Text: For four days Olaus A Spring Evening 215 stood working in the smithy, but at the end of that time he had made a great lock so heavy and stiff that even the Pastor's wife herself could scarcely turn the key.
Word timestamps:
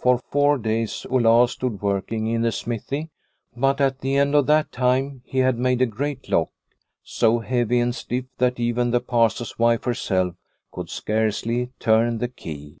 For 0.00 0.18
four 0.18 0.58
days 0.58 1.06
Olaus 1.08 1.50
A 1.50 1.52
Spring 1.52 1.56
Evening 1.76 1.78
215 1.78 1.78
stood 1.78 1.82
working 1.82 2.26
in 2.26 2.42
the 2.42 2.50
smithy, 2.50 3.10
but 3.56 3.80
at 3.80 4.00
the 4.00 4.16
end 4.16 4.34
of 4.34 4.46
that 4.46 4.72
time 4.72 5.22
he 5.24 5.38
had 5.38 5.56
made 5.60 5.80
a 5.80 5.86
great 5.86 6.28
lock 6.28 6.50
so 7.04 7.38
heavy 7.38 7.78
and 7.78 7.94
stiff 7.94 8.24
that 8.38 8.58
even 8.58 8.90
the 8.90 8.98
Pastor's 8.98 9.56
wife 9.56 9.84
herself 9.84 10.34
could 10.72 10.90
scarcely 10.90 11.70
turn 11.78 12.18
the 12.18 12.26
key. 12.26 12.78